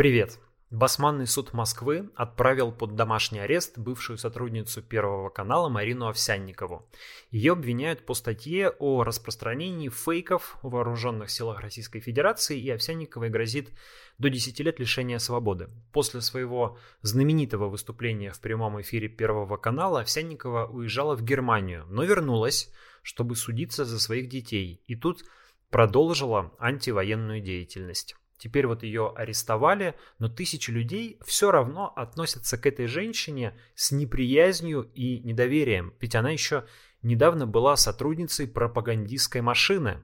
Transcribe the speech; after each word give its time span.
Привет! 0.00 0.38
Басманный 0.70 1.26
суд 1.26 1.52
Москвы 1.52 2.08
отправил 2.14 2.72
под 2.72 2.94
домашний 2.94 3.40
арест 3.40 3.76
бывшую 3.76 4.16
сотрудницу 4.16 4.80
Первого 4.80 5.28
канала 5.28 5.68
Марину 5.68 6.08
Овсянникову. 6.08 6.88
Ее 7.30 7.52
обвиняют 7.52 8.06
по 8.06 8.14
статье 8.14 8.70
о 8.78 9.04
распространении 9.04 9.90
фейков 9.90 10.56
в 10.62 10.70
вооруженных 10.70 11.28
силах 11.30 11.60
Российской 11.60 12.00
Федерации, 12.00 12.58
и 12.58 12.70
Овсянниковой 12.70 13.28
грозит 13.28 13.72
до 14.16 14.30
10 14.30 14.58
лет 14.60 14.80
лишения 14.80 15.18
свободы. 15.18 15.68
После 15.92 16.22
своего 16.22 16.78
знаменитого 17.02 17.68
выступления 17.68 18.32
в 18.32 18.40
прямом 18.40 18.80
эфире 18.80 19.08
Первого 19.08 19.58
канала 19.58 20.00
Овсянникова 20.00 20.64
уезжала 20.68 21.14
в 21.14 21.22
Германию, 21.22 21.84
но 21.90 22.04
вернулась, 22.04 22.72
чтобы 23.02 23.36
судиться 23.36 23.84
за 23.84 24.00
своих 24.00 24.30
детей, 24.30 24.82
и 24.86 24.96
тут 24.96 25.26
продолжила 25.68 26.52
антивоенную 26.58 27.42
деятельность. 27.42 28.16
Теперь 28.40 28.66
вот 28.66 28.82
ее 28.82 29.12
арестовали, 29.14 29.94
но 30.18 30.30
тысячи 30.30 30.70
людей 30.70 31.18
все 31.22 31.50
равно 31.50 31.92
относятся 31.94 32.56
к 32.56 32.64
этой 32.64 32.86
женщине 32.86 33.54
с 33.74 33.92
неприязнью 33.92 34.90
и 34.94 35.18
недоверием, 35.18 35.92
ведь 36.00 36.14
она 36.14 36.30
еще 36.30 36.64
недавно 37.02 37.46
была 37.46 37.76
сотрудницей 37.76 38.48
пропагандистской 38.48 39.42
машины. 39.42 40.02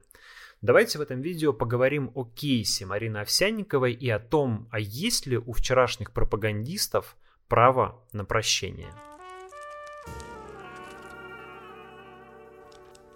Давайте 0.61 0.99
в 0.99 1.01
этом 1.01 1.19
видео 1.19 1.51
поговорим 1.51 2.11
о 2.13 2.25
кейсе 2.25 2.85
Марины 2.85 3.17
Овсянниковой 3.17 3.93
и 3.93 4.07
о 4.07 4.19
том, 4.19 4.69
а 4.71 4.79
есть 4.79 5.25
ли 5.25 5.39
у 5.39 5.51
вчерашних 5.51 6.11
пропагандистов 6.11 7.17
право 7.47 8.05
на 8.13 8.23
прощение. 8.23 8.93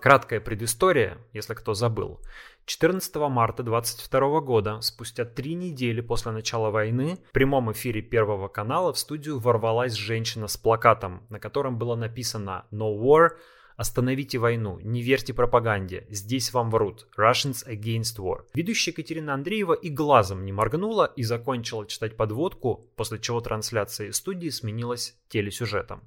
Краткая 0.02 0.40
предыстория, 0.40 1.20
если 1.32 1.54
кто 1.54 1.76
забыл. 1.76 2.20
14 2.66 3.16
марта 3.30 3.64
22 3.64 4.42
года, 4.42 4.82
спустя 4.82 5.26
три 5.26 5.56
недели 5.56 6.02
после 6.02 6.32
начала 6.32 6.70
войны, 6.70 7.18
в 7.30 7.32
прямом 7.34 7.72
эфире 7.72 8.02
Первого 8.02 8.48
канала 8.48 8.94
в 8.94 9.00
студию 9.00 9.40
ворвалась 9.40 9.94
женщина 9.94 10.48
с 10.48 10.58
плакатом, 10.58 11.26
на 11.30 11.40
котором 11.40 11.78
было 11.78 11.96
написано 11.96 12.66
«No 12.72 12.98
war», 12.98 13.32
Остановите 13.78 14.38
войну, 14.38 14.80
не 14.84 15.02
верьте 15.02 15.34
пропаганде, 15.34 16.06
здесь 16.12 16.54
вам 16.54 16.70
врут. 16.70 17.08
Russians 17.18 17.68
against 17.68 18.20
war. 18.20 18.42
Ведущая 18.54 18.92
Екатерина 18.92 19.34
Андреева 19.34 19.74
и 19.74 19.90
глазом 19.90 20.46
не 20.46 20.52
моргнула 20.52 21.12
и 21.16 21.24
закончила 21.24 21.88
читать 21.88 22.16
подводку, 22.16 22.92
после 22.96 23.18
чего 23.18 23.42
трансляция 23.42 24.12
студии 24.12 24.50
сменилась 24.50 25.18
телесюжетом 25.30 26.04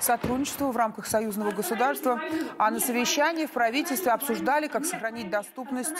сотрудничеству 0.00 0.70
в 0.70 0.76
рамках 0.76 1.06
союзного 1.06 1.52
государства, 1.52 2.20
а 2.58 2.70
на 2.70 2.80
совещании 2.80 3.46
в 3.46 3.52
правительстве 3.52 4.12
обсуждали, 4.12 4.68
как 4.68 4.84
сохранить 4.84 5.30
доступность 5.30 5.94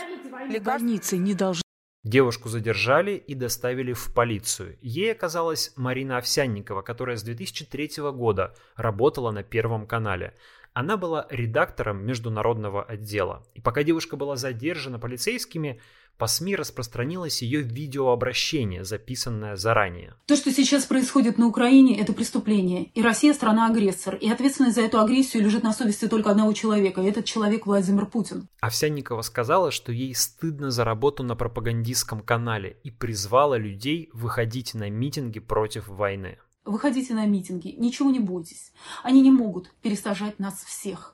лекарств. 0.49 0.65
Больницы 0.65 1.17
не 1.17 1.35
должны 1.35 1.65
Девушку 2.05 2.51
задержали 2.51 3.13
и 3.13 3.35
доставили 3.35 3.95
в 3.95 4.13
полицию. 4.13 4.77
Ей 4.83 5.11
оказалась 5.11 5.73
Марина 5.75 6.19
Овсянникова, 6.19 6.83
которая 6.83 7.17
с 7.17 7.23
2003 7.23 8.11
года 8.13 8.55
работала 8.77 9.31
на 9.31 9.43
Первом 9.43 9.87
канале. 9.87 10.35
Она 10.75 10.99
была 10.99 11.27
редактором 11.31 12.05
международного 12.05 12.83
отдела. 12.83 13.47
И 13.55 13.63
пока 13.63 13.83
девушка 13.85 14.17
была 14.17 14.37
задержана 14.37 14.99
полицейскими, 14.99 15.81
по 16.19 16.27
СМИ 16.27 16.57
распространилось 16.57 17.43
ее 17.43 17.63
видеообращение, 17.63 18.85
записанное 18.85 19.57
заранее. 19.57 20.15
То, 20.27 20.37
что 20.37 20.53
сейчас 20.53 20.85
происходит 20.85 21.39
на 21.39 21.47
Украине, 21.47 22.01
это 22.01 22.13
преступление. 22.13 22.85
И 22.95 23.03
Россия 23.03 23.35
страна-агрессор. 23.35 24.15
И 24.17 24.31
ответственность 24.31 24.77
за 24.77 24.83
эту 24.83 25.01
агрессию 25.01 25.43
лежит 25.43 25.63
на 25.63 25.73
совести 25.73 26.09
только 26.09 26.31
одного 26.31 26.53
человека. 26.53 27.01
И 27.01 27.07
этот 27.07 27.25
человек 27.25 27.67
Владимир 27.67 28.07
Путин. 28.07 28.49
Овсянникова 28.61 29.23
сказала, 29.23 29.71
что 29.71 29.93
ей 29.93 30.15
стыдно 30.15 30.71
за 30.71 30.85
работу 30.85 31.23
на 31.23 31.37
пропагандистском 31.37 32.21
канале 32.21 32.79
и 32.85 32.91
призвала 32.91 33.59
людей 33.59 34.11
выходить 34.13 34.75
на 34.75 34.91
митинги 34.91 35.41
против 35.41 35.89
войны. 35.89 36.39
Выходите 36.65 37.13
на 37.13 37.27
митинги, 37.27 37.75
ничего 37.77 38.11
не 38.11 38.21
бойтесь. 38.21 38.73
Они 39.03 39.21
не 39.21 39.31
могут 39.31 39.71
пересажать 39.83 40.39
нас 40.39 40.65
всех. 40.65 41.14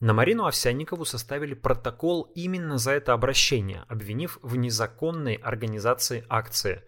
На 0.00 0.14
Марину 0.14 0.46
Овсянникову 0.46 1.04
составили 1.04 1.52
протокол 1.52 2.32
именно 2.34 2.78
за 2.78 2.92
это 2.92 3.12
обращение, 3.12 3.84
обвинив 3.86 4.38
в 4.40 4.56
незаконной 4.56 5.34
организации 5.34 6.24
акции. 6.30 6.82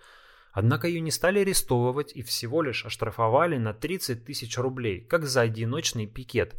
Однако 0.52 0.88
ее 0.88 1.00
не 1.00 1.10
стали 1.10 1.40
арестовывать 1.40 2.12
и 2.16 2.22
всего 2.22 2.62
лишь 2.62 2.86
оштрафовали 2.86 3.58
на 3.58 3.74
30 3.74 4.24
тысяч 4.24 4.56
рублей, 4.56 5.02
как 5.02 5.26
за 5.26 5.42
одиночный 5.42 6.06
пикет. 6.06 6.58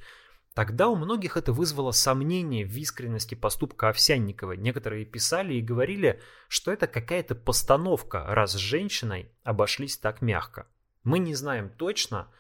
Тогда 0.54 0.90
у 0.90 0.96
многих 0.96 1.38
это 1.38 1.52
вызвало 1.52 1.90
сомнение 1.90 2.66
в 2.68 2.78
искренности 2.78 3.34
поступка 3.34 3.90
Овсянниковой. 3.90 4.58
Некоторые 4.58 5.06
писали 5.06 5.56
и 5.56 5.62
говорили, 5.62 6.22
что 6.48 6.72
это 6.72 6.86
какая-то 6.86 7.34
постановка, 7.34 8.26
раз 8.28 8.54
с 8.54 8.58
женщиной 8.58 9.32
обошлись 9.44 9.98
так 9.98 10.22
мягко. 10.22 10.68
Мы 11.04 11.18
не 11.18 11.34
знаем 11.34 11.72
точно, 11.72 12.32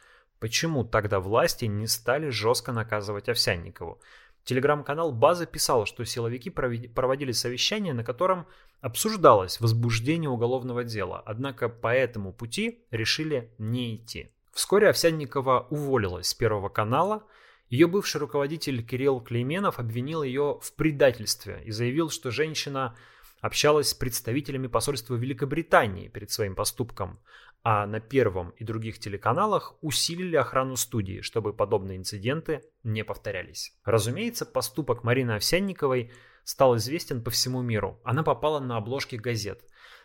Почему 0.44 0.84
тогда 0.84 1.22
власти 1.22 1.64
не 1.64 1.88
стали 1.88 2.28
жестко 2.28 2.74
наказывать 2.74 3.30
Овсянникову? 3.30 4.02
Телеграм-канал 4.44 5.14
«База» 5.14 5.46
писал, 5.46 5.86
что 5.86 6.04
силовики 6.04 6.50
проводили 6.50 7.32
совещание, 7.32 7.94
на 7.94 8.04
котором 8.04 8.46
обсуждалось 8.82 9.62
возбуждение 9.62 10.30
уголовного 10.30 10.84
дела, 10.84 11.24
однако 11.26 11.70
по 11.70 11.96
этому 11.96 12.34
пути 12.34 12.84
решили 12.92 13.54
не 13.58 13.96
идти. 13.96 14.34
Вскоре 14.52 14.90
Овсянникова 14.90 15.68
уволилась 15.70 16.28
с 16.28 16.34
Первого 16.34 16.68
канала, 16.68 17.24
ее 17.70 17.88
бывший 17.88 18.18
руководитель 18.18 18.86
Кирилл 18.86 19.22
Клейменов 19.22 19.80
обвинил 19.80 20.24
ее 20.24 20.60
в 20.62 20.74
предательстве 20.74 21.64
и 21.64 21.72
заявил, 21.72 22.10
что 22.10 22.32
женщина 22.32 22.98
общалась 23.40 23.92
с 23.92 23.94
представителями 23.94 24.68
посольства 24.68 25.16
Великобритании 25.16 26.10
перед 26.10 26.32
своим 26.32 26.54
поступком, 26.54 27.22
а 27.64 27.86
на 27.86 28.02
Первом 28.02 28.50
и 28.52 28.66
других 28.66 29.00
телеканалах 29.00 29.76
усилили 29.82 30.36
охрану 30.36 30.76
студии, 30.76 31.22
чтобы 31.22 31.54
подобные 31.54 31.98
инциденты 31.98 32.62
не 32.84 33.04
повторялись. 33.04 33.74
Разумеется, 33.86 34.46
поступок 34.46 35.04
Марины 35.04 35.32
Овсянниковой 35.32 36.12
стал 36.44 36.76
известен 36.76 37.24
по 37.24 37.32
всему 37.32 37.62
миру. 37.62 38.02
Она 38.04 38.24
попала 38.24 38.60
на 38.60 38.76
обложки 38.76 39.16
газет. 39.16 39.64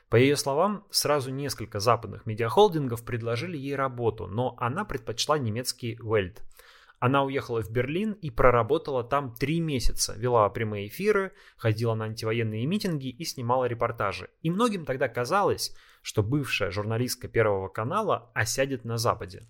По 0.08 0.16
ее 0.16 0.36
словам, 0.36 0.86
сразу 0.90 1.30
несколько 1.30 1.80
западных 1.80 2.24
медиахолдингов 2.26 3.04
предложили 3.04 3.58
ей 3.58 3.74
работу, 3.74 4.26
но 4.26 4.54
она 4.58 4.84
предпочла 4.84 5.36
немецкий 5.36 5.96
Welt. 5.96 6.38
Она 7.00 7.22
уехала 7.22 7.62
в 7.62 7.70
Берлин 7.70 8.12
и 8.12 8.30
проработала 8.30 9.04
там 9.04 9.34
три 9.34 9.60
месяца, 9.60 10.14
вела 10.16 10.48
прямые 10.50 10.88
эфиры, 10.88 11.32
ходила 11.56 11.94
на 11.94 12.06
антивоенные 12.06 12.66
митинги 12.66 13.08
и 13.08 13.24
снимала 13.24 13.66
репортажи. 13.66 14.30
И 14.42 14.50
многим 14.50 14.84
тогда 14.84 15.08
казалось, 15.08 15.76
что 16.02 16.22
бывшая 16.22 16.70
журналистка 16.70 17.28
Первого 17.28 17.68
канала 17.68 18.32
осядет 18.34 18.84
на 18.84 18.98
Западе. 18.98 19.46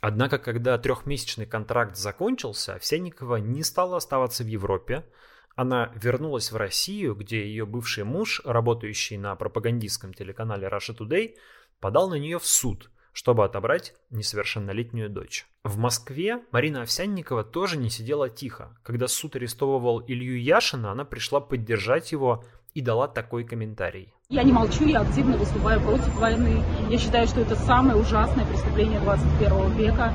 Однако, 0.00 0.38
когда 0.38 0.78
трехмесячный 0.78 1.46
контракт 1.46 1.96
закончился, 1.96 2.74
Овсянникова 2.74 3.36
не 3.36 3.62
стала 3.62 3.96
оставаться 3.96 4.44
в 4.44 4.46
Европе. 4.46 5.04
Она 5.56 5.92
вернулась 5.94 6.52
в 6.52 6.56
Россию, 6.56 7.14
где 7.14 7.44
ее 7.44 7.66
бывший 7.66 8.04
муж, 8.04 8.40
работающий 8.44 9.16
на 9.16 9.34
пропагандистском 9.36 10.14
телеканале 10.14 10.68
Russia 10.68 10.96
Today, 10.96 11.34
подал 11.80 12.08
на 12.08 12.14
нее 12.14 12.38
в 12.38 12.46
суд, 12.46 12.90
чтобы 13.16 13.46
отобрать 13.46 13.94
несовершеннолетнюю 14.10 15.08
дочь. 15.08 15.46
В 15.64 15.78
Москве 15.78 16.42
Марина 16.52 16.82
Овсянникова 16.82 17.44
тоже 17.44 17.78
не 17.78 17.88
сидела 17.88 18.28
тихо. 18.28 18.76
Когда 18.82 19.08
суд 19.08 19.36
арестовывал 19.36 20.04
Илью 20.06 20.38
Яшина, 20.38 20.92
она 20.92 21.06
пришла 21.06 21.40
поддержать 21.40 22.12
его 22.12 22.44
и 22.76 22.82
дала 22.82 23.08
такой 23.08 23.44
комментарий. 23.44 24.12
Я 24.28 24.42
не 24.42 24.52
молчу, 24.52 24.84
я 24.84 25.00
активно 25.00 25.38
выступаю 25.38 25.80
против 25.80 26.14
войны. 26.16 26.62
Я 26.90 26.98
считаю, 26.98 27.26
что 27.26 27.40
это 27.40 27.56
самое 27.56 27.96
ужасное 27.96 28.44
преступление 28.44 29.00
21 29.00 29.76
века. 29.78 30.12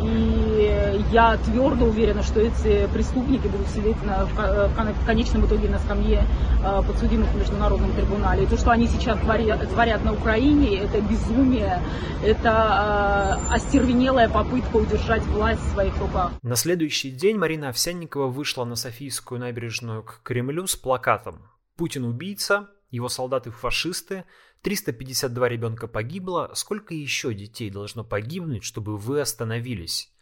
И 0.00 1.02
я 1.10 1.36
твердо 1.38 1.86
уверена, 1.86 2.22
что 2.22 2.40
эти 2.40 2.86
преступники 2.92 3.48
будут 3.48 3.66
сидеть 3.68 4.00
на, 4.04 4.26
в 4.26 5.06
конечном 5.06 5.46
итоге 5.46 5.68
на 5.68 5.80
скамье 5.80 6.24
э, 6.62 6.82
подсудимых 6.86 7.30
в 7.30 7.36
Международном 7.36 7.92
трибунале. 7.94 8.44
И 8.44 8.46
то, 8.46 8.56
что 8.56 8.70
они 8.70 8.86
сейчас 8.86 9.18
творят, 9.18 9.68
творят 9.70 10.04
на 10.04 10.12
Украине, 10.12 10.78
это 10.78 11.00
безумие, 11.00 11.80
это 12.22 13.40
э, 13.50 13.54
остервенелая 13.54 14.28
попытка 14.28 14.76
удержать 14.76 15.22
власть 15.22 15.62
в 15.62 15.72
своих 15.72 15.98
руках. 15.98 16.30
На 16.42 16.54
следующий 16.54 17.10
день 17.10 17.38
Марина 17.38 17.70
Овсянникова 17.70 18.28
вышла 18.28 18.64
на 18.64 18.76
Софийскую 18.76 19.40
набережную 19.40 20.04
к 20.04 20.20
Кремлю 20.22 20.68
с 20.68 20.76
плакатом 20.76 21.40
Путин 21.76 22.04
убийца, 22.04 22.70
его 22.90 23.08
солдаты 23.08 23.50
фашисты, 23.50 24.24
352 24.62 25.48
ребенка 25.48 25.88
погибло, 25.88 26.52
сколько 26.54 26.94
еще 26.94 27.34
детей 27.34 27.70
должно 27.70 28.04
погибнуть, 28.04 28.64
чтобы 28.64 28.96
вы 28.96 29.20
остановились? 29.20 30.12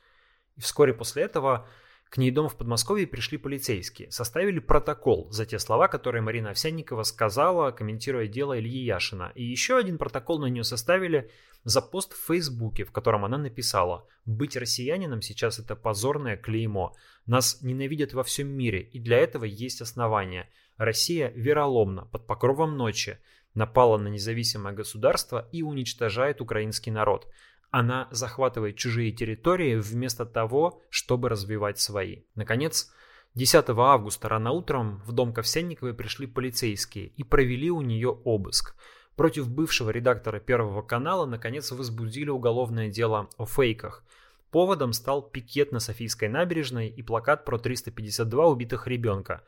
И 0.56 0.60
вскоре 0.60 0.92
после 0.94 1.24
этого 1.24 1.68
к 2.12 2.18
ней 2.18 2.30
дома 2.30 2.50
в 2.50 2.58
Подмосковье 2.58 3.06
пришли 3.06 3.38
полицейские, 3.38 4.10
составили 4.10 4.58
протокол 4.58 5.30
за 5.30 5.46
те 5.46 5.58
слова, 5.58 5.88
которые 5.88 6.20
Марина 6.20 6.50
Овсянникова 6.50 7.04
сказала, 7.04 7.70
комментируя 7.70 8.26
дело 8.26 8.58
Ильи 8.58 8.84
Яшина. 8.84 9.32
И 9.34 9.42
еще 9.42 9.78
один 9.78 9.96
протокол 9.96 10.38
на 10.38 10.46
нее 10.46 10.62
составили 10.62 11.30
за 11.64 11.80
пост 11.80 12.12
в 12.12 12.26
Фейсбуке, 12.26 12.84
в 12.84 12.92
котором 12.92 13.24
она 13.24 13.38
написала 13.38 14.06
«Быть 14.26 14.56
россиянином 14.56 15.22
сейчас 15.22 15.58
это 15.58 15.74
позорное 15.74 16.36
клеймо. 16.36 16.94
Нас 17.24 17.62
ненавидят 17.62 18.12
во 18.12 18.24
всем 18.24 18.48
мире, 18.48 18.82
и 18.82 18.98
для 18.98 19.16
этого 19.16 19.44
есть 19.44 19.80
основания. 19.80 20.50
Россия 20.76 21.32
вероломно, 21.34 22.06
под 22.06 22.26
покровом 22.26 22.76
ночи, 22.76 23.18
напала 23.54 23.98
на 23.98 24.08
независимое 24.08 24.72
государство 24.72 25.48
и 25.52 25.62
уничтожает 25.62 26.40
украинский 26.40 26.92
народ. 26.92 27.28
Она 27.70 28.08
захватывает 28.10 28.76
чужие 28.76 29.12
территории 29.12 29.76
вместо 29.76 30.26
того, 30.26 30.82
чтобы 30.90 31.28
развивать 31.28 31.78
свои. 31.78 32.22
Наконец, 32.34 32.92
10 33.34 33.64
августа 33.70 34.28
рано 34.28 34.50
утром 34.52 35.02
в 35.06 35.12
дом 35.12 35.32
Ковсянниковой 35.32 35.94
пришли 35.94 36.26
полицейские 36.26 37.06
и 37.06 37.24
провели 37.24 37.70
у 37.70 37.80
нее 37.80 38.10
обыск. 38.10 38.74
Против 39.16 39.48
бывшего 39.48 39.90
редактора 39.90 40.38
Первого 40.38 40.82
канала 40.82 41.24
наконец 41.24 41.70
возбудили 41.72 42.28
уголовное 42.28 42.90
дело 42.90 43.28
о 43.38 43.46
фейках. 43.46 44.04
Поводом 44.50 44.92
стал 44.92 45.22
пикет 45.22 45.72
на 45.72 45.80
Софийской 45.80 46.28
набережной 46.28 46.88
и 46.88 47.02
плакат 47.02 47.46
про 47.46 47.58
352 47.58 48.46
убитых 48.46 48.86
ребенка. 48.86 49.42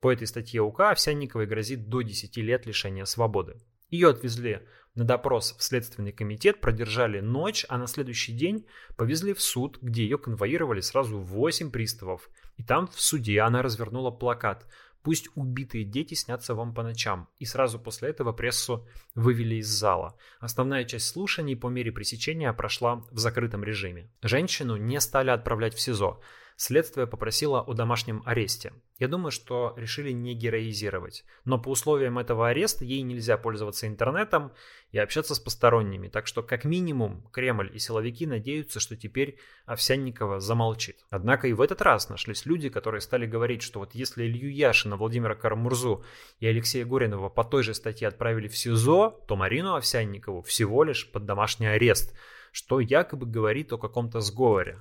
По 0.00 0.12
этой 0.12 0.26
статье 0.26 0.62
УК 0.62 0.80
Овсянниковой 0.90 1.46
грозит 1.46 1.88
до 1.88 2.02
10 2.02 2.36
лет 2.38 2.66
лишения 2.66 3.04
свободы. 3.04 3.56
Ее 3.88 4.10
отвезли 4.10 4.62
на 4.94 5.04
допрос 5.04 5.54
в 5.58 5.62
Следственный 5.62 6.12
комитет, 6.12 6.60
продержали 6.60 7.20
ночь, 7.20 7.64
а 7.68 7.78
на 7.78 7.86
следующий 7.86 8.32
день 8.32 8.66
повезли 8.96 9.32
в 9.32 9.40
суд, 9.40 9.78
где 9.80 10.02
ее 10.02 10.18
конвоировали 10.18 10.80
сразу 10.80 11.18
8 11.18 11.70
приставов. 11.70 12.28
И 12.56 12.62
там 12.62 12.88
в 12.88 13.00
суде 13.00 13.40
она 13.40 13.62
развернула 13.62 14.10
плакат 14.10 14.66
«Пусть 15.02 15.28
убитые 15.36 15.84
дети 15.84 16.14
снятся 16.14 16.54
вам 16.54 16.74
по 16.74 16.82
ночам». 16.82 17.28
И 17.38 17.44
сразу 17.44 17.78
после 17.78 18.08
этого 18.08 18.32
прессу 18.32 18.88
вывели 19.14 19.56
из 19.56 19.68
зала. 19.68 20.16
Основная 20.40 20.84
часть 20.84 21.06
слушаний 21.06 21.54
по 21.54 21.68
мере 21.68 21.92
пресечения 21.92 22.52
прошла 22.52 23.04
в 23.12 23.18
закрытом 23.18 23.62
режиме. 23.62 24.10
Женщину 24.22 24.76
не 24.76 25.00
стали 25.00 25.30
отправлять 25.30 25.74
в 25.74 25.80
СИЗО. 25.80 26.20
Следствие 26.58 27.06
попросило 27.06 27.60
о 27.60 27.74
домашнем 27.74 28.22
аресте. 28.24 28.72
Я 28.98 29.08
думаю, 29.08 29.30
что 29.30 29.74
решили 29.76 30.10
не 30.12 30.34
героизировать. 30.34 31.22
Но 31.44 31.58
по 31.60 31.68
условиям 31.68 32.18
этого 32.18 32.48
ареста 32.48 32.82
ей 32.82 33.02
нельзя 33.02 33.36
пользоваться 33.36 33.86
интернетом 33.86 34.52
и 34.90 34.98
общаться 34.98 35.34
с 35.34 35.38
посторонними. 35.38 36.08
Так 36.08 36.26
что, 36.26 36.42
как 36.42 36.64
минимум, 36.64 37.28
Кремль 37.30 37.70
и 37.74 37.78
силовики 37.78 38.26
надеются, 38.26 38.80
что 38.80 38.96
теперь 38.96 39.38
Овсянникова 39.66 40.40
замолчит. 40.40 41.04
Однако 41.10 41.46
и 41.46 41.52
в 41.52 41.60
этот 41.60 41.82
раз 41.82 42.08
нашлись 42.08 42.46
люди, 42.46 42.70
которые 42.70 43.02
стали 43.02 43.26
говорить, 43.26 43.60
что 43.60 43.80
вот 43.80 43.94
если 43.94 44.24
Илью 44.24 44.50
Яшина, 44.50 44.96
Владимира 44.96 45.34
Карамурзу 45.34 46.06
и 46.40 46.46
Алексея 46.46 46.86
Горинова 46.86 47.28
по 47.28 47.44
той 47.44 47.64
же 47.64 47.74
статье 47.74 48.08
отправили 48.08 48.48
в 48.48 48.56
СИЗО, 48.56 49.24
то 49.28 49.36
Марину 49.36 49.74
Овсянникову 49.74 50.40
всего 50.40 50.84
лишь 50.84 51.12
под 51.12 51.26
домашний 51.26 51.66
арест, 51.66 52.14
что 52.50 52.80
якобы 52.80 53.26
говорит 53.26 53.74
о 53.74 53.78
каком-то 53.78 54.20
сговоре. 54.20 54.80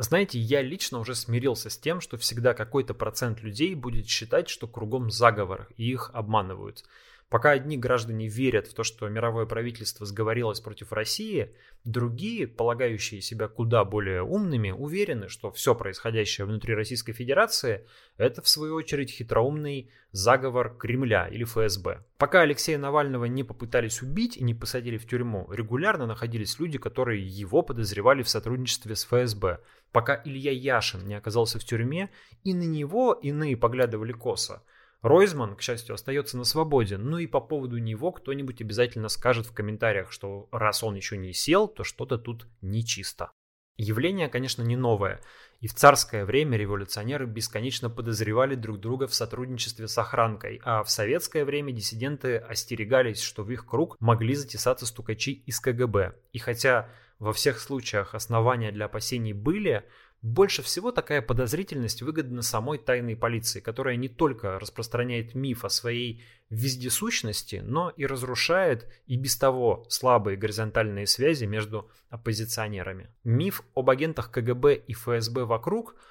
Знаете, 0.00 0.38
я 0.38 0.62
лично 0.62 1.00
уже 1.00 1.16
смирился 1.16 1.70
с 1.70 1.76
тем, 1.76 2.00
что 2.00 2.16
всегда 2.18 2.54
какой-то 2.54 2.94
процент 2.94 3.42
людей 3.42 3.74
будет 3.74 4.06
считать, 4.06 4.48
что 4.48 4.68
кругом 4.68 5.10
заговор 5.10 5.68
и 5.76 5.90
их 5.90 6.12
обманывают. 6.14 6.84
Пока 7.30 7.50
одни 7.50 7.76
граждане 7.76 8.26
верят 8.26 8.68
в 8.68 8.74
то, 8.74 8.84
что 8.84 9.06
мировое 9.06 9.44
правительство 9.44 10.06
сговорилось 10.06 10.60
против 10.60 10.92
России, 10.92 11.54
другие, 11.84 12.46
полагающие 12.46 13.20
себя 13.20 13.48
куда 13.48 13.84
более 13.84 14.22
умными, 14.22 14.70
уверены, 14.70 15.28
что 15.28 15.50
все 15.50 15.74
происходящее 15.74 16.46
внутри 16.46 16.74
Российской 16.74 17.12
Федерации– 17.12 17.86
это, 18.16 18.40
в 18.40 18.48
свою 18.48 18.76
очередь, 18.76 19.10
хитроумный 19.10 19.90
заговор 20.10 20.74
Кремля 20.78 21.28
или 21.28 21.44
ФСБ. 21.44 22.02
Пока 22.16 22.40
Алексея 22.40 22.78
Навального 22.78 23.26
не 23.26 23.44
попытались 23.44 24.00
убить 24.00 24.38
и 24.38 24.42
не 24.42 24.54
посадили 24.54 24.96
в 24.96 25.06
тюрьму, 25.06 25.52
регулярно 25.52 26.06
находились 26.06 26.58
люди, 26.58 26.78
которые 26.78 27.26
его 27.26 27.60
подозревали 27.60 28.22
в 28.22 28.30
сотрудничестве 28.30 28.96
с 28.96 29.04
ФСБ. 29.04 29.60
Пока 29.92 30.22
Илья 30.24 30.52
Яшин 30.52 31.06
не 31.06 31.14
оказался 31.14 31.58
в 31.58 31.64
тюрьме, 31.64 32.08
и 32.42 32.54
на 32.54 32.64
него 32.64 33.12
иные 33.12 33.54
поглядывали 33.58 34.12
косо– 34.12 34.62
Ройзман, 35.02 35.54
к 35.54 35.62
счастью, 35.62 35.94
остается 35.94 36.36
на 36.36 36.44
свободе, 36.44 36.96
ну 36.96 37.18
и 37.18 37.26
по 37.26 37.40
поводу 37.40 37.78
него 37.78 38.10
кто-нибудь 38.10 38.60
обязательно 38.60 39.08
скажет 39.08 39.46
в 39.46 39.52
комментариях, 39.52 40.10
что 40.10 40.48
раз 40.50 40.82
он 40.82 40.96
еще 40.96 41.16
не 41.16 41.32
сел, 41.32 41.68
то 41.68 41.84
что-то 41.84 42.18
тут 42.18 42.48
нечисто. 42.62 43.30
Явление, 43.76 44.28
конечно, 44.28 44.62
не 44.62 44.74
новое, 44.74 45.20
и 45.60 45.68
в 45.68 45.74
царское 45.74 46.24
время 46.24 46.58
революционеры 46.58 47.26
бесконечно 47.26 47.88
подозревали 47.88 48.56
друг 48.56 48.80
друга 48.80 49.06
в 49.06 49.14
сотрудничестве 49.14 49.86
с 49.86 49.96
охранкой, 49.96 50.60
а 50.64 50.82
в 50.82 50.90
советское 50.90 51.44
время 51.44 51.70
диссиденты 51.70 52.38
остерегались, 52.38 53.20
что 53.20 53.44
в 53.44 53.52
их 53.52 53.66
круг 53.66 53.96
могли 54.00 54.34
затесаться 54.34 54.84
стукачи 54.84 55.30
из 55.46 55.60
КГБ. 55.60 56.16
И 56.32 56.40
хотя 56.40 56.90
во 57.20 57.32
всех 57.32 57.60
случаях 57.60 58.16
основания 58.16 58.72
для 58.72 58.86
опасений 58.86 59.32
были, 59.32 59.84
больше 60.22 60.62
всего 60.62 60.90
такая 60.90 61.22
подозрительность 61.22 62.02
выгодна 62.02 62.42
самой 62.42 62.78
тайной 62.78 63.16
полиции, 63.16 63.60
которая 63.60 63.96
не 63.96 64.08
только 64.08 64.58
распространяет 64.58 65.34
миф 65.34 65.64
о 65.64 65.68
своей 65.68 66.24
вездесущности, 66.50 67.62
но 67.64 67.90
и 67.90 68.04
разрушает 68.06 68.88
и 69.06 69.16
без 69.16 69.36
того 69.36 69.86
слабые 69.88 70.36
горизонтальные 70.36 71.06
связи 71.06 71.44
между 71.44 71.90
оппозиционерами. 72.10 73.10
Миф 73.22 73.62
об 73.74 73.90
агентах 73.90 74.30
КГБ 74.30 74.74
и 74.74 74.92
ФСБ 74.92 75.44
вокруг– 75.44 75.94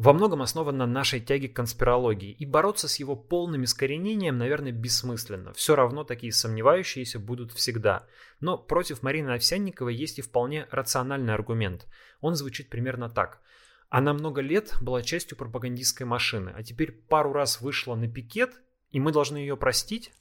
во 0.00 0.14
многом 0.14 0.40
основан 0.40 0.78
на 0.78 0.86
нашей 0.86 1.20
тяге 1.20 1.50
к 1.50 1.56
конспирологии, 1.56 2.32
и 2.32 2.46
бороться 2.46 2.88
с 2.88 2.96
его 2.96 3.14
полным 3.14 3.64
искоренением, 3.64 4.38
наверное, 4.38 4.72
бессмысленно. 4.72 5.52
Все 5.52 5.76
равно 5.76 6.04
такие 6.04 6.32
сомневающиеся 6.32 7.18
будут 7.18 7.52
всегда. 7.52 8.06
Но 8.40 8.56
против 8.56 9.02
Марины 9.02 9.32
Овсянниковой 9.32 9.94
есть 9.94 10.18
и 10.18 10.22
вполне 10.22 10.66
рациональный 10.70 11.34
аргумент. 11.34 11.86
Он 12.22 12.34
звучит 12.34 12.70
примерно 12.70 13.10
так. 13.10 13.42
Она 13.90 14.14
много 14.14 14.40
лет 14.40 14.72
была 14.80 15.02
частью 15.02 15.36
пропагандистской 15.36 16.06
машины, 16.06 16.50
а 16.56 16.62
теперь 16.62 16.92
пару 16.92 17.34
раз 17.34 17.60
вышла 17.60 17.94
на 17.94 18.08
пикет, 18.08 18.58
и 18.92 19.00
мы 19.00 19.12
должны 19.12 19.36
ее 19.36 19.58
простить? 19.58 20.14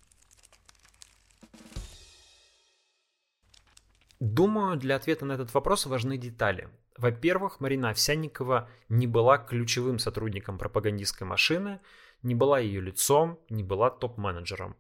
Думаю, 4.20 4.76
для 4.76 4.98
ответа 4.98 5.24
на 5.24 5.32
этот 5.32 5.54
вопрос 5.54 5.86
важны 5.86 6.18
детали. 6.18 6.68
Во-первых, 7.00 7.62
Марина 7.62 7.92
Овсянникова 7.92 8.70
не 8.90 9.08
была 9.08 9.38
ключевым 9.38 10.00
сотрудником 10.00 10.58
пропагандистской 10.58 11.26
машины, 11.26 11.80
не 12.24 12.36
была 12.36 12.60
ее 12.60 12.82
лицом, 12.82 13.40
не 13.50 13.64
была 13.64 13.90
топ-менеджером. 13.90 14.76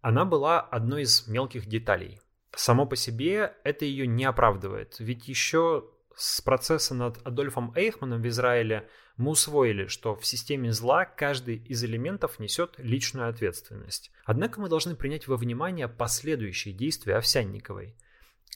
Она 0.00 0.24
была 0.24 0.60
одной 0.60 1.02
из 1.02 1.28
мелких 1.28 1.66
деталей. 1.66 2.20
Само 2.56 2.86
по 2.86 2.96
себе 2.96 3.54
это 3.62 3.84
ее 3.84 4.08
не 4.08 4.24
оправдывает, 4.24 4.96
ведь 4.98 5.28
еще 5.28 5.84
с 6.16 6.40
процесса 6.40 6.92
над 6.92 7.24
Адольфом 7.24 7.72
Эйхманом 7.76 8.20
в 8.20 8.26
Израиле 8.26 8.88
мы 9.16 9.30
усвоили, 9.30 9.86
что 9.86 10.16
в 10.16 10.26
системе 10.26 10.72
зла 10.72 11.04
каждый 11.04 11.58
из 11.58 11.84
элементов 11.84 12.40
несет 12.40 12.74
личную 12.78 13.28
ответственность. 13.28 14.10
Однако 14.24 14.60
мы 14.60 14.68
должны 14.68 14.96
принять 14.96 15.28
во 15.28 15.36
внимание 15.36 15.86
последующие 15.86 16.74
действия 16.74 17.14
Овсянниковой. 17.14 17.94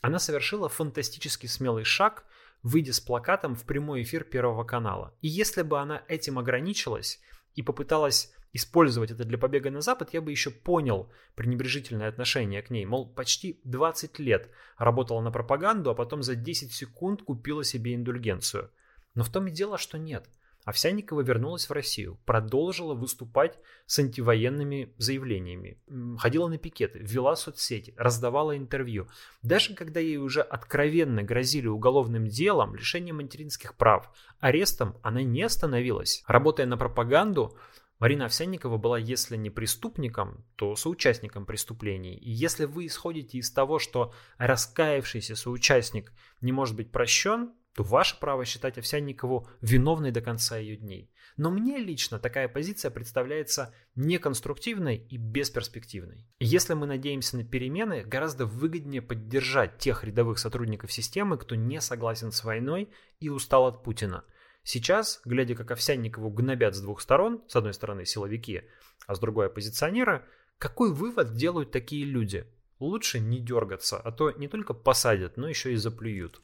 Она 0.03 0.19
совершила 0.19 0.69
фантастически 0.69 1.47
смелый 1.47 1.85
шаг, 1.85 2.25
выйдя 2.65 2.93
с 2.93 2.99
плакатом 2.99 3.55
в 3.55 3.65
прямой 3.65 4.03
эфир 4.03 4.25
Первого 4.25 4.65
канала. 4.65 5.15
И 5.21 5.29
если 5.29 5.63
бы 5.63 5.79
она 5.79 6.03
этим 6.09 6.39
ограничилась 6.39 7.21
и 7.55 7.63
попыталась 7.63 8.35
использовать 8.53 9.11
это 9.11 9.25
для 9.25 9.39
побега 9.39 9.71
на 9.71 9.81
Запад, 9.81 10.15
я 10.15 10.21
бы 10.21 10.31
еще 10.31 10.51
понял 10.51 11.13
пренебрежительное 11.37 12.09
отношение 12.09 12.63
к 12.63 12.71
ней. 12.71 12.87
Мол, 12.87 13.13
почти 13.15 13.61
20 13.65 14.19
лет 14.19 14.51
работала 14.79 15.21
на 15.21 15.31
пропаганду, 15.31 15.91
а 15.91 15.95
потом 15.95 16.23
за 16.23 16.35
10 16.35 16.73
секунд 16.73 17.23
купила 17.23 17.63
себе 17.63 17.95
индульгенцию. 17.95 18.71
Но 19.15 19.23
в 19.23 19.31
том 19.31 19.47
и 19.47 19.53
дело, 19.53 19.79
что 19.79 19.99
нет– 19.99 20.29
Овсянникова 20.65 21.21
вернулась 21.21 21.69
в 21.69 21.73
Россию, 21.73 22.19
продолжила 22.25 22.95
выступать 22.95 23.59
с 23.87 23.99
антивоенными 23.99 24.93
заявлениями, 24.99 25.79
ходила 26.19 26.49
на 26.49 26.59
пикеты, 26.59 26.99
вела 27.01 27.37
соцсети, 27.37 27.95
раздавала 27.97 28.57
интервью. 28.57 29.09
Даже 29.43 29.75
когда 29.75 30.01
ей 30.01 30.17
уже 30.17 30.41
откровенно 30.41 31.23
грозили 31.23 31.67
уголовным 31.67 32.27
делом, 32.27 32.75
лишением 32.75 33.17
материнских 33.17 33.77
прав, 33.77 34.11
арестом, 34.41 34.97
она 35.03 35.23
не 35.23 35.43
остановилась. 35.43 36.23
Работая 36.27 36.67
на 36.67 36.77
пропаганду, 36.77 37.57
Марина 38.01 38.27
Овсянникова 38.27 38.77
была, 38.77 38.99
если 38.99 39.37
не 39.37 39.51
преступником, 39.51 40.45
то 40.57 40.77
соучастником 40.77 41.47
преступлений. 41.47 42.15
И 42.17 42.31
если 42.31 42.65
вы 42.65 42.87
исходите 42.87 43.39
из 43.39 43.51
того, 43.51 43.79
что 43.79 44.13
раскаявшийся 44.37 45.37
соучастник 45.37 46.13
не 46.41 46.53
может 46.53 46.77
быть 46.77 46.91
прощен, 46.91 47.53
то 47.75 47.83
ваше 47.83 48.19
право 48.19 48.45
считать 48.45 48.79
Овсянникову 48.79 49.49
виновной 49.61 50.13
до 50.13 50.21
конца 50.21 50.57
ее 50.57 50.77
дней. 50.77 51.11
Но 51.37 51.51
мне 51.51 51.79
лично 51.79 52.21
такая 52.21 52.49
позиция 52.49 52.91
представляется 52.91 53.75
неконструктивной 53.97 54.97
и 54.97 55.17
бесперспективной. 55.17 56.29
Если 56.39 56.75
мы 56.75 56.87
надеемся 56.87 57.37
на 57.37 57.45
перемены, 57.45 58.05
гораздо 58.05 58.47
выгоднее 58.47 59.03
поддержать 59.03 59.79
тех 59.79 60.05
рядовых 60.05 60.39
сотрудников 60.39 60.93
системы, 60.93 61.37
кто 61.37 61.57
не 61.57 61.81
согласен 61.81 62.31
с 62.31 62.45
войной 62.45 62.91
и 63.19 63.29
устал 63.29 63.67
от 63.67 63.83
Путина. 63.83 64.25
Сейчас, 64.63 65.21
глядя 65.25 65.57
как 65.57 65.73
Овсянникову 65.73 66.31
гнобят 66.31 66.75
с 66.75 66.81
двух 66.81 67.01
сторон, 67.01 67.43
с 67.49 67.57
одной 67.57 67.75
стороны 67.75 68.07
силовики, 68.07 68.63
а 69.07 69.15
с 69.15 69.19
другой 69.19 69.47
оппозиционеры, 69.47 70.25
какой 70.59 70.93
вывод 70.93 71.35
делают 71.35 71.73
такие 71.73 72.05
люди? 72.05 72.47
Лучше 72.79 73.19
не 73.19 73.41
дергаться, 73.41 73.99
а 73.99 74.13
то 74.13 74.31
не 74.31 74.49
только 74.49 74.73
посадят, 74.73 75.37
но 75.37 75.49
еще 75.49 75.73
и 75.73 75.77
заплюют. 75.77 76.41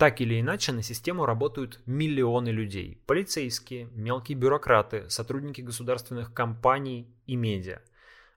Так 0.00 0.22
или 0.22 0.40
иначе, 0.40 0.72
на 0.72 0.82
систему 0.82 1.26
работают 1.26 1.82
миллионы 1.84 2.48
людей. 2.48 3.02
Полицейские, 3.04 3.90
мелкие 3.92 4.34
бюрократы, 4.34 5.10
сотрудники 5.10 5.60
государственных 5.60 6.32
компаний 6.32 7.14
и 7.26 7.36
медиа. 7.36 7.82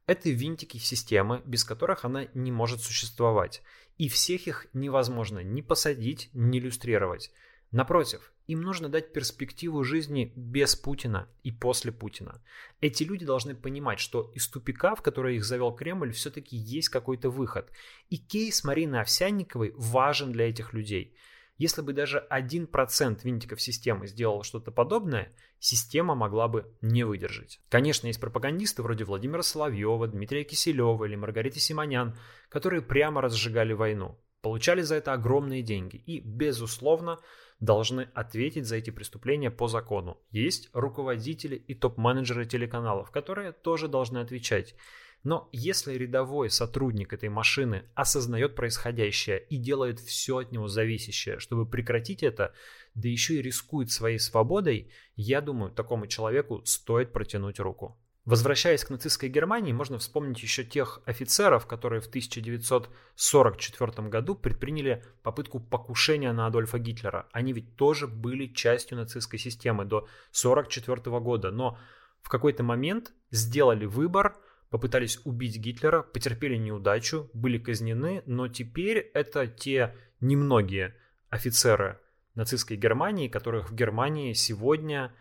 Это 0.06 0.30
винтики 0.30 0.76
системы, 0.78 1.42
без 1.46 1.64
которых 1.64 2.04
она 2.04 2.26
не 2.34 2.52
может 2.52 2.82
существовать. 2.82 3.62
И 3.98 4.10
всех 4.10 4.48
их 4.48 4.68
невозможно 4.74 5.40
ни 5.40 5.62
посадить, 5.62 6.30
ни 6.34 6.60
иллюстрировать. 6.60 7.32
Напротив, 7.72 8.34
им 8.46 8.60
нужно 8.60 8.90
дать 8.90 9.14
перспективу 9.14 9.86
жизни 9.86 10.34
без 10.36 10.76
Путина 10.76 11.30
и 11.44 11.54
после 11.54 11.94
Путина. 11.94 12.42
Эти 12.82 13.04
люди 13.04 13.26
должны 13.26 13.56
понимать, 13.56 14.02
что 14.02 14.34
из 14.36 14.50
тупика, 14.50 14.96
в 14.96 15.02
который 15.02 15.38
их 15.38 15.46
завел 15.46 15.74
Кремль, 15.74 16.12
все-таки 16.12 16.58
есть 16.58 16.90
какой-то 16.90 17.30
выход. 17.30 17.72
И 18.10 18.18
кейс 18.18 18.66
Марины 18.66 18.98
Овсянниковой 18.98 19.72
важен 19.78 20.34
для 20.34 20.50
этих 20.50 20.74
людей– 20.74 21.16
если 21.58 21.82
бы 21.82 21.94
даже 21.94 22.26
1% 22.32 23.20
винтиков 23.24 23.62
системы 23.62 24.08
сделал 24.08 24.44
что-то 24.44 24.72
подобное, 24.72 25.34
система 25.60 26.16
могла 26.16 26.48
бы 26.48 26.74
не 26.82 27.04
выдержать. 27.04 27.62
Конечно, 27.70 28.08
есть 28.08 28.20
пропагандисты 28.20 28.82
вроде 28.82 29.04
Владимира 29.04 29.44
Соловьева, 29.44 30.08
Дмитрия 30.08 30.44
Киселева 30.44 31.06
или 31.06 31.16
Маргариты 31.16 31.60
Симонян, 31.60 32.18
которые 32.50 32.82
прямо 32.82 33.22
разжигали 33.22 33.74
войну, 33.74 34.20
получали 34.42 34.82
за 34.82 34.96
это 34.96 35.14
огромные 35.14 35.62
деньги 35.62 35.96
и, 35.96 36.20
безусловно, 36.20 37.20
должны 37.60 38.10
ответить 38.14 38.66
за 38.66 38.76
эти 38.76 38.90
преступления 38.90 39.52
по 39.52 39.68
закону. 39.68 40.18
Есть 40.32 40.70
руководители 40.74 41.56
и 41.56 41.74
топ-менеджеры 41.74 42.46
телеканалов, 42.46 43.12
которые 43.12 43.54
тоже 43.54 43.88
должны 43.88 44.18
отвечать. 44.18 44.76
Но 45.24 45.50
если 45.54 45.94
рядовой 45.94 46.50
сотрудник 46.50 47.14
этой 47.14 47.30
машины 47.30 47.86
осознает 47.96 48.56
происходящее 48.56 49.40
и 49.50 49.58
делает 49.58 50.00
все 50.00 50.40
от 50.40 50.52
него 50.52 50.68
зависящее, 50.68 51.40
чтобы 51.40 51.66
прекратить 51.66 52.24
это, 52.24 52.54
да 52.94 53.08
еще 53.08 53.36
и 53.36 53.42
рискует 53.42 53.90
своей 53.90 54.20
свободой, 54.20 54.92
я 55.16 55.40
думаю, 55.40 55.72
такому 55.72 56.08
человеку 56.08 56.62
стоит 56.66 57.14
протянуть 57.14 57.60
руку. 57.60 57.98
Возвращаясь 58.26 58.84
к 58.86 58.90
нацистской 58.90 59.30
Германии, 59.30 59.74
можно 59.74 59.98
вспомнить 59.98 60.42
еще 60.44 60.64
тех 60.64 61.02
офицеров, 61.06 61.68
которые 61.68 62.02
в 62.02 62.08
1944 62.08 64.08
году 64.08 64.36
предприняли 64.36 65.04
попытку 65.24 65.60
покушения 65.60 66.32
на 66.32 66.48
Адольфа 66.48 66.80
Гитлера. 66.80 67.28
Они 67.34 67.52
ведь 67.52 67.76
тоже 67.76 68.08
были 68.08 68.48
частью 68.48 68.98
нацистской 68.98 69.40
системы 69.40 69.84
до 69.84 70.08
1944 70.32 71.20
года, 71.20 71.52
но 71.52 71.78
в 72.22 72.30
какой-то 72.30 72.64
момент 72.64 73.12
сделали 73.32 73.86
выбор– 73.86 74.38
попытались 74.74 75.20
убить 75.24 75.60
Гитлера, 75.60 76.02
потерпели 76.02 76.56
неудачу, 76.56 77.30
были 77.36 77.60
казнены, 77.60 78.24
но 78.26 78.48
теперь 78.48 79.12
это 79.14 79.46
те 79.46 79.96
немногие 80.20 80.96
офицеры 81.30 82.00
нацистской 82.34 82.76
Германии, 82.76 83.28
которых 83.28 83.70
в 83.70 83.76
Германии 83.76 84.34
сегодня 84.34 85.14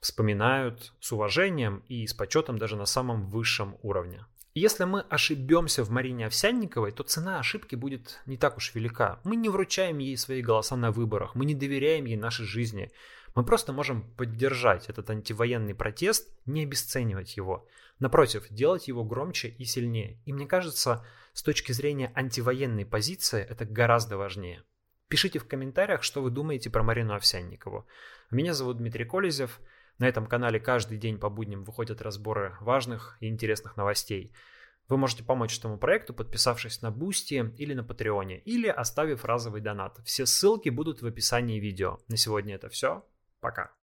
вспоминают 0.00 0.92
с 1.00 1.10
уважением 1.10 1.82
и 1.88 2.06
с 2.06 2.14
почетом 2.14 2.58
даже 2.58 2.76
на 2.76 2.86
самом 2.86 3.26
высшем 3.26 3.76
уровне. 3.82 4.24
Если 4.54 4.84
мы 4.84 5.00
ошибемся 5.00 5.82
в 5.82 5.90
Марине 5.90 6.26
Овсянниковой, 6.26 6.92
то 6.92 7.02
цена 7.02 7.40
ошибки 7.40 7.74
будет 7.74 8.20
не 8.26 8.36
так 8.36 8.56
уж 8.56 8.72
велика. 8.72 9.18
Мы 9.24 9.34
не 9.34 9.48
вручаем 9.48 9.98
ей 9.98 10.16
свои 10.16 10.42
голоса 10.42 10.76
на 10.76 10.92
выборах, 10.92 11.34
мы 11.34 11.44
не 11.44 11.56
доверяем 11.56 12.04
ей 12.04 12.16
нашей 12.16 12.46
жизни. 12.46 12.92
Мы 13.34 13.44
просто 13.44 13.72
можем 13.72 14.02
поддержать 14.16 14.88
этот 14.88 15.10
антивоенный 15.10 15.74
протест, 15.74 16.30
не 16.46 16.62
обесценивать 16.62 17.36
его. 17.36 17.66
Напротив, 18.02 18.48
делать 18.50 18.88
его 18.88 19.04
громче 19.04 19.46
и 19.46 19.64
сильнее. 19.64 20.20
И 20.24 20.32
мне 20.32 20.44
кажется, 20.44 21.06
с 21.34 21.42
точки 21.44 21.70
зрения 21.70 22.10
антивоенной 22.16 22.84
позиции 22.84 23.40
это 23.40 23.64
гораздо 23.64 24.16
важнее. 24.16 24.64
Пишите 25.06 25.38
в 25.38 25.46
комментариях, 25.46 26.02
что 26.02 26.20
вы 26.20 26.30
думаете 26.30 26.68
про 26.68 26.82
Марину 26.82 27.14
Овсянникову. 27.14 27.86
Меня 28.32 28.54
зовут 28.54 28.78
Дмитрий 28.78 29.04
Колезев. 29.04 29.60
На 29.98 30.08
этом 30.08 30.26
канале 30.26 30.58
каждый 30.58 30.98
день 30.98 31.16
по 31.16 31.30
будням 31.30 31.62
выходят 31.62 32.02
разборы 32.02 32.56
важных 32.60 33.18
и 33.20 33.28
интересных 33.28 33.76
новостей. 33.76 34.34
Вы 34.88 34.96
можете 34.96 35.22
помочь 35.22 35.56
этому 35.56 35.78
проекту, 35.78 36.12
подписавшись 36.12 36.82
на 36.82 36.90
Boosty 36.90 37.54
или 37.56 37.72
на 37.72 37.84
Patreon 37.84 38.28
е, 38.28 38.40
или 38.40 38.66
оставив 38.66 39.24
разовый 39.24 39.60
донат. 39.60 40.00
Все 40.04 40.26
ссылки 40.26 40.70
будут 40.70 41.02
в 41.02 41.06
описании 41.06 41.60
видео. 41.60 42.00
На 42.08 42.16
сегодня 42.16 42.56
это 42.56 42.68
все. 42.68 43.06
Пока. 43.38 43.72